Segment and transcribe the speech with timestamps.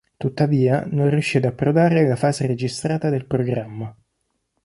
[0.17, 3.95] Tuttavia, non riuscì ad approdare alla fase registrata del programma.